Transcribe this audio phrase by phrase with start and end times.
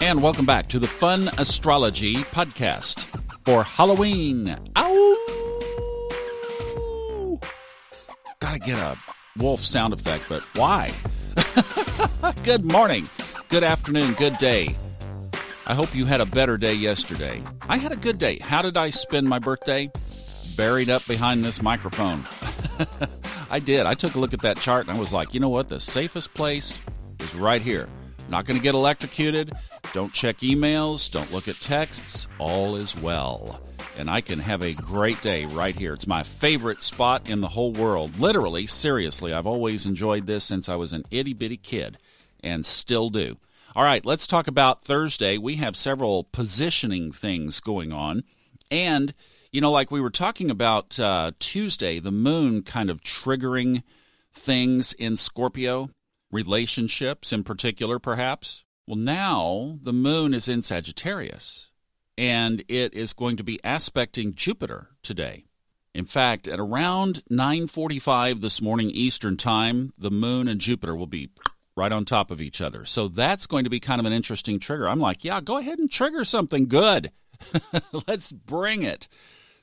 [0.00, 3.04] And welcome back to the Fun Astrology Podcast
[3.44, 4.56] for Halloween.
[4.76, 7.38] Ow!
[8.38, 8.96] Gotta get a
[9.36, 10.92] wolf sound effect, but why?
[12.44, 13.08] good morning,
[13.48, 14.76] good afternoon, good day.
[15.66, 17.42] I hope you had a better day yesterday.
[17.68, 18.38] I had a good day.
[18.38, 19.90] How did I spend my birthday?
[20.56, 22.22] Buried up behind this microphone.
[23.50, 23.84] I did.
[23.84, 25.68] I took a look at that chart and I was like, you know what?
[25.68, 26.78] The safest place
[27.18, 27.88] is right here.
[28.28, 29.52] Not going to get electrocuted.
[29.94, 31.10] Don't check emails.
[31.10, 32.28] Don't look at texts.
[32.38, 33.60] All is well.
[33.96, 35.94] And I can have a great day right here.
[35.94, 38.18] It's my favorite spot in the whole world.
[38.18, 41.98] Literally, seriously, I've always enjoyed this since I was an itty bitty kid
[42.42, 43.38] and still do.
[43.74, 45.38] All right, let's talk about Thursday.
[45.38, 48.24] We have several positioning things going on.
[48.70, 49.14] And,
[49.52, 53.82] you know, like we were talking about uh, Tuesday, the moon kind of triggering
[54.32, 55.90] things in Scorpio
[56.30, 58.64] relationships in particular, perhaps.
[58.86, 61.68] Well, now the moon is in Sagittarius,
[62.16, 65.44] and it is going to be aspecting Jupiter today.
[65.94, 71.30] In fact, at around 9:45 this morning Eastern Time, the moon and Jupiter will be
[71.76, 72.84] right on top of each other.
[72.84, 74.88] So that's going to be kind of an interesting trigger.
[74.88, 77.12] I'm like, yeah, go ahead and trigger something good.
[78.06, 79.08] Let's bring it.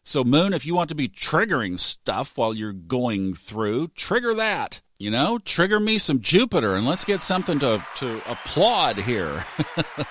[0.07, 4.81] So, Moon, if you want to be triggering stuff while you're going through, trigger that.
[4.99, 9.43] You know, trigger me some Jupiter and let's get something to, to applaud here.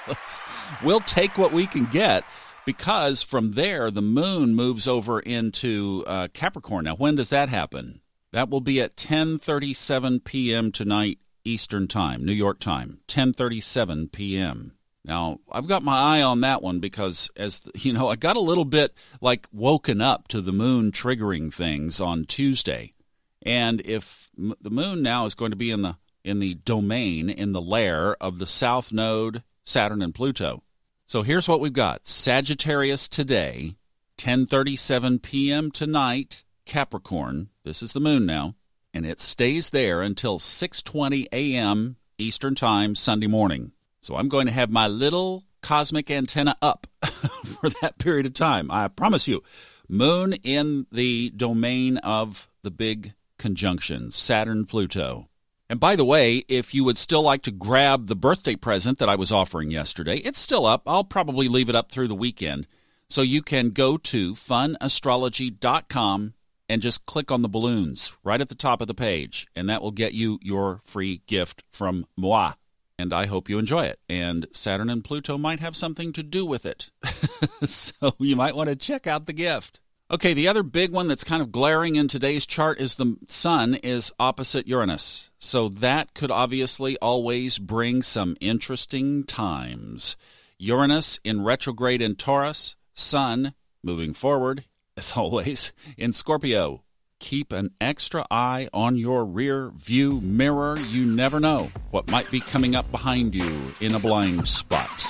[0.82, 2.24] we'll take what we can get
[2.66, 6.86] because from there the moon moves over into uh, Capricorn.
[6.86, 8.00] Now, when does that happen?
[8.32, 10.72] That will be at 10:37 p.m.
[10.72, 14.76] tonight Eastern Time, New York time, 10:37 p.m.
[15.04, 18.40] Now, I've got my eye on that one because, as you know, I got a
[18.40, 22.94] little bit like woken up to the moon triggering things on Tuesday.
[23.42, 27.52] And if the moon now is going to be in the in the domain in
[27.52, 30.62] the lair of the south node Saturn and Pluto.
[31.06, 32.06] So here's what we've got.
[32.06, 33.76] Sagittarius today,
[34.18, 35.70] 10:37 p.m.
[35.70, 37.50] tonight, Capricorn.
[37.62, 38.54] This is the moon now,
[38.94, 41.96] and it stays there until 6:20 a.m.
[42.16, 43.72] Eastern Time Sunday morning.
[44.04, 48.70] So I'm going to have my little cosmic antenna up for that period of time.
[48.70, 49.42] I promise you.
[49.88, 55.30] Moon in the domain of the big conjunction, Saturn, Pluto.
[55.70, 59.08] And by the way, if you would still like to grab the birthday present that
[59.08, 60.82] I was offering yesterday, it's still up.
[60.86, 62.66] I'll probably leave it up through the weekend.
[63.08, 66.34] So you can go to funastrology.com
[66.68, 69.80] and just click on the balloons right at the top of the page, and that
[69.80, 72.52] will get you your free gift from moi
[72.98, 73.98] and I hope you enjoy it.
[74.08, 76.90] And Saturn and Pluto might have something to do with it.
[77.68, 79.80] so you might want to check out the gift.
[80.10, 83.74] Okay, the other big one that's kind of glaring in today's chart is the sun
[83.74, 85.30] is opposite Uranus.
[85.38, 90.16] So that could obviously always bring some interesting times.
[90.58, 94.64] Uranus in retrograde in Taurus, sun moving forward,
[94.96, 96.83] as always, in Scorpio
[97.24, 100.78] keep an extra eye on your rear view mirror.
[100.78, 105.06] You never know what might be coming up behind you in a blind spot.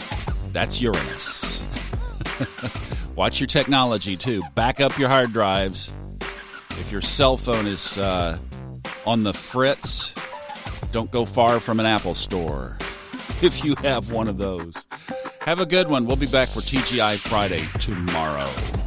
[0.52, 1.60] That's Uranus.
[3.16, 4.42] Watch your technology too.
[4.54, 5.92] Back up your hard drives.
[6.70, 8.38] If your cell phone is uh,
[9.04, 10.14] on the fritz,
[10.92, 12.78] don't go far from an Apple store
[13.42, 14.86] if you have one of those.
[15.40, 16.06] Have a good one.
[16.06, 18.83] We'll be back for TGI Friday tomorrow.